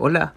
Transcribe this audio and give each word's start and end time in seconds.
Hola, 0.00 0.34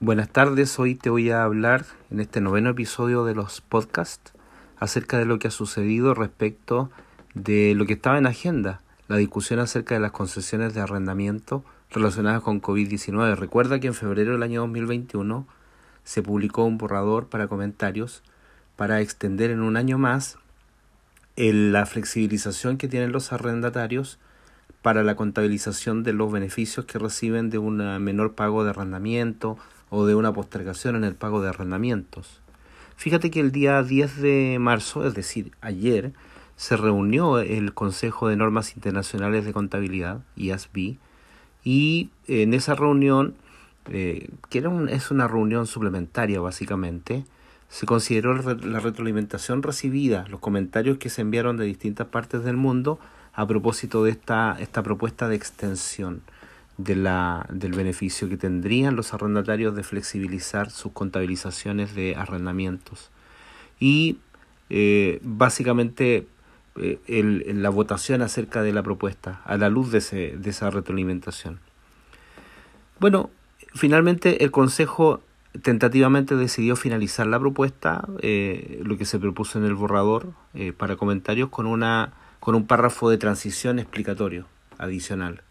buenas 0.00 0.28
tardes. 0.28 0.78
Hoy 0.78 0.96
te 0.96 1.08
voy 1.08 1.30
a 1.30 1.44
hablar 1.44 1.86
en 2.10 2.20
este 2.20 2.42
noveno 2.42 2.68
episodio 2.68 3.24
de 3.24 3.34
los 3.34 3.62
podcasts 3.62 4.34
acerca 4.78 5.16
de 5.16 5.24
lo 5.24 5.38
que 5.38 5.48
ha 5.48 5.50
sucedido 5.50 6.12
respecto 6.12 6.90
de 7.32 7.74
lo 7.74 7.86
que 7.86 7.94
estaba 7.94 8.18
en 8.18 8.26
agenda, 8.26 8.82
la 9.08 9.16
discusión 9.16 9.60
acerca 9.60 9.94
de 9.94 10.00
las 10.00 10.12
concesiones 10.12 10.74
de 10.74 10.82
arrendamiento 10.82 11.64
relacionadas 11.90 12.42
con 12.42 12.60
COVID-19. 12.60 13.36
Recuerda 13.36 13.80
que 13.80 13.86
en 13.86 13.94
febrero 13.94 14.32
del 14.32 14.42
año 14.42 14.60
2021 14.60 15.46
se 16.04 16.22
publicó 16.22 16.64
un 16.64 16.76
borrador 16.76 17.28
para 17.28 17.48
comentarios 17.48 18.22
para 18.76 19.00
extender 19.00 19.50
en 19.50 19.62
un 19.62 19.78
año 19.78 19.96
más 19.96 20.36
la 21.34 21.86
flexibilización 21.86 22.76
que 22.76 22.88
tienen 22.88 23.12
los 23.12 23.32
arrendatarios 23.32 24.18
para 24.86 25.02
la 25.02 25.16
contabilización 25.16 26.04
de 26.04 26.12
los 26.12 26.30
beneficios 26.30 26.84
que 26.84 27.00
reciben 27.00 27.50
de 27.50 27.58
un 27.58 27.78
menor 28.04 28.34
pago 28.34 28.62
de 28.62 28.70
arrendamiento 28.70 29.58
o 29.90 30.06
de 30.06 30.14
una 30.14 30.32
postergación 30.32 30.94
en 30.94 31.02
el 31.02 31.16
pago 31.16 31.42
de 31.42 31.48
arrendamientos. 31.48 32.40
Fíjate 32.94 33.32
que 33.32 33.40
el 33.40 33.50
día 33.50 33.82
10 33.82 34.22
de 34.22 34.58
marzo, 34.60 35.04
es 35.04 35.14
decir, 35.14 35.50
ayer, 35.60 36.12
se 36.54 36.76
reunió 36.76 37.40
el 37.40 37.74
Consejo 37.74 38.28
de 38.28 38.36
Normas 38.36 38.76
Internacionales 38.76 39.44
de 39.44 39.52
Contabilidad, 39.52 40.20
IASB, 40.36 40.98
y 41.64 42.10
en 42.28 42.54
esa 42.54 42.76
reunión, 42.76 43.34
eh, 43.90 44.28
que 44.50 44.58
era 44.58 44.70
es 44.88 45.10
una 45.10 45.26
reunión 45.26 45.66
suplementaria 45.66 46.38
básicamente, 46.38 47.24
se 47.68 47.86
consideró 47.86 48.34
la 48.36 48.78
retroalimentación 48.78 49.64
recibida, 49.64 50.26
los 50.28 50.38
comentarios 50.38 50.98
que 50.98 51.10
se 51.10 51.22
enviaron 51.22 51.56
de 51.56 51.64
distintas 51.64 52.06
partes 52.06 52.44
del 52.44 52.56
mundo 52.56 53.00
a 53.36 53.46
propósito 53.46 54.02
de 54.02 54.10
esta, 54.10 54.56
esta 54.58 54.82
propuesta 54.82 55.28
de 55.28 55.36
extensión 55.36 56.22
de 56.78 56.96
la, 56.96 57.46
del 57.50 57.72
beneficio 57.72 58.30
que 58.30 58.38
tendrían 58.38 58.96
los 58.96 59.12
arrendatarios 59.12 59.76
de 59.76 59.82
flexibilizar 59.82 60.70
sus 60.70 60.92
contabilizaciones 60.92 61.94
de 61.94 62.16
arrendamientos. 62.16 63.10
Y 63.78 64.16
eh, 64.70 65.20
básicamente 65.22 66.26
eh, 66.76 67.52
la 67.54 67.68
votación 67.68 68.22
acerca 68.22 68.62
de 68.62 68.72
la 68.72 68.82
propuesta, 68.82 69.42
a 69.44 69.58
la 69.58 69.68
luz 69.68 69.92
de, 69.92 69.98
ese, 69.98 70.36
de 70.38 70.50
esa 70.50 70.70
retroalimentación. 70.70 71.60
Bueno, 72.98 73.28
finalmente 73.74 74.44
el 74.44 74.50
Consejo 74.50 75.20
tentativamente 75.62 76.36
decidió 76.36 76.74
finalizar 76.74 77.26
la 77.26 77.38
propuesta, 77.38 78.08
eh, 78.20 78.80
lo 78.82 78.96
que 78.96 79.04
se 79.04 79.18
propuso 79.18 79.58
en 79.58 79.66
el 79.66 79.74
borrador 79.74 80.32
para 80.78 80.96
comentarios, 80.96 81.50
con 81.50 81.66
una 81.66 82.14
con 82.46 82.54
un 82.54 82.64
párrafo 82.64 83.10
de 83.10 83.18
transición 83.18 83.80
explicatorio 83.80 84.46
adicional. 84.78 85.42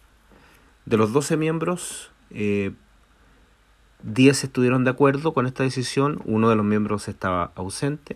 De 0.85 0.95
los 0.95 1.11
12 1.11 1.35
miembros, 1.35 2.09
eh, 2.31 2.71
10 4.03 4.45
estuvieron 4.45 4.85
de 4.85 4.91
acuerdo 4.91 5.33
con 5.33 5.45
esta 5.45 5.63
decisión, 5.63 6.21
uno 6.23 6.49
de 6.49 6.55
los 6.55 6.65
miembros 6.65 7.09
estaba 7.09 7.51
ausente. 7.55 8.15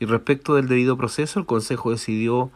Y 0.00 0.06
respecto 0.06 0.54
del 0.54 0.66
debido 0.66 0.96
proceso, 0.96 1.38
el 1.38 1.44
Consejo 1.44 1.90
decidió 1.90 2.50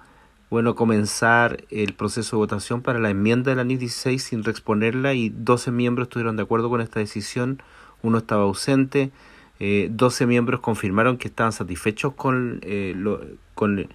bueno, 0.49 0.75
comenzar 0.77 1.63
el 1.69 1.93
proceso 1.93 2.37
de 2.37 2.41
votación 2.41 2.81
para 2.81 2.99
la 2.99 3.11
enmienda 3.11 3.51
de 3.51 3.57
la 3.57 3.65
NIF 3.65 3.81
16 3.81 4.23
sin 4.23 4.45
reexponerla 4.45 5.13
y 5.13 5.29
12 5.29 5.73
miembros 5.73 6.07
estuvieron 6.07 6.37
de 6.37 6.43
acuerdo 6.43 6.71
con 6.71 6.81
esta 6.81 7.01
decisión, 7.01 7.63
uno 8.01 8.17
estaba 8.17 8.45
ausente, 8.45 9.11
eh, 9.59 9.91
12 9.93 10.25
miembros 10.25 10.61
confirmaron 10.61 11.19
que 11.19 11.29
estaban 11.29 11.53
satisfechos 11.53 12.15
con, 12.15 12.61
eh, 12.63 12.95
lo, 12.97 13.21
con 13.55 13.91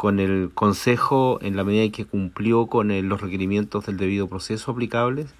con 0.00 0.18
el 0.18 0.50
Consejo 0.54 1.38
en 1.42 1.56
la 1.56 1.62
medida 1.62 1.82
en 1.82 1.92
que 1.92 2.06
cumplió 2.06 2.68
con 2.68 2.88
los 3.06 3.20
requerimientos 3.20 3.84
del 3.84 3.98
debido 3.98 4.28
proceso 4.28 4.70
aplicables 4.70 5.34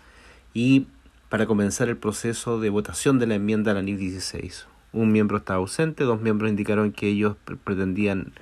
y 0.53 0.85
para 1.31 1.47
comenzar 1.47 1.89
el 1.89 1.97
proceso 1.97 2.61
de 2.61 2.69
votación 2.69 3.19
de 3.19 3.27
la 3.27 3.37
enmienda 3.37 3.71
a 3.71 3.75
la 3.75 3.81
NIF 3.81 3.99
16. 3.99 4.67
Un 4.93 5.13
miembro 5.13 5.39
estaba 5.39 5.61
ausente, 5.61 6.05
dos 6.05 6.21
miembros 6.21 6.51
indicaron 6.51 6.93
que 6.93 7.09
ellos 7.09 7.37
pretendían 7.65 8.35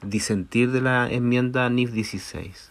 disentir 0.00 0.70
de 0.70 0.80
la 0.80 1.10
enmienda 1.10 1.68
NIF 1.68 1.90
16. 1.90 2.70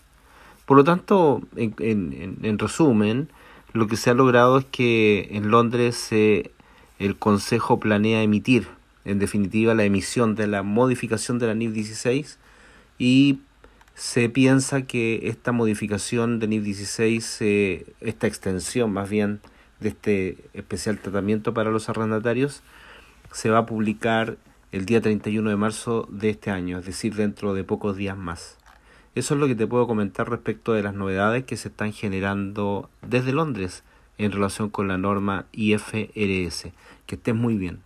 Por 0.66 0.78
lo 0.78 0.86
tanto, 0.86 1.42
en, 1.58 1.76
en, 1.80 2.38
en 2.42 2.58
resumen, 2.58 3.28
lo 3.74 3.88
que 3.88 3.98
se 3.98 4.12
ha 4.12 4.14
logrado 4.14 4.60
es 4.60 4.66
que 4.72 5.28
en 5.32 5.52
Londres 5.52 6.08
eh, 6.12 6.52
el 7.00 7.18
Consejo 7.18 7.82
planea 7.82 8.24
emitir, 8.24 8.70
en 9.04 9.20
definitiva, 9.20 9.74
la 9.74 9.84
emisión 9.84 10.36
de 10.36 10.48
la 10.48 10.64
modificación 10.64 11.38
de 11.38 11.48
la 11.48 11.54
NIF 11.54 11.74
16 11.74 12.40
y 12.98 13.40
se 13.96 14.30
piensa 14.30 14.84
que 14.84 15.28
esta 15.28 15.52
modificación 15.52 16.40
de 16.40 16.48
NIF 16.48 16.64
16, 16.64 17.42
esta 18.02 18.28
extensión 18.28 18.92
más 18.92 19.10
bien 19.10 19.40
de 19.80 19.90
este 19.90 20.38
especial 20.54 20.98
tratamiento 20.98 21.54
para 21.54 21.70
los 21.70 21.90
arrendatarios, 21.90 22.64
se 23.32 23.50
va 23.50 23.60
a 23.60 23.66
publicar 23.66 24.38
el 24.72 24.86
día 24.86 25.02
31 25.02 25.50
de 25.50 25.56
marzo 25.56 26.08
de 26.10 26.32
este 26.32 26.50
año, 26.50 26.80
es 26.80 26.86
decir, 26.86 27.14
dentro 27.16 27.54
de 27.54 27.64
pocos 27.64 27.96
días 27.96 28.18
más. 28.18 28.58
Eso 29.16 29.36
es 29.36 29.40
lo 29.40 29.48
que 29.48 29.54
te 29.54 29.68
puedo 29.68 29.86
comentar 29.86 30.28
respecto 30.28 30.74
de 30.74 30.82
las 30.82 30.96
novedades 30.96 31.44
que 31.44 31.56
se 31.56 31.68
están 31.68 31.94
generando 31.94 32.90
desde 33.08 33.32
Londres 33.32 33.84
en 34.18 34.32
relación 34.32 34.72
con 34.72 34.88
la 34.88 34.98
norma 34.98 35.46
IFRS. 35.52 36.72
Que 37.06 37.16
estés 37.16 37.36
muy 37.36 37.56
bien. 37.56 37.82